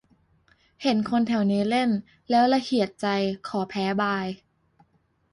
[0.81, 1.89] เห็นคนแถวนี้เล่น
[2.29, 3.07] แล้วละเหี่ยใจ
[3.47, 4.27] ขอแพ้บาย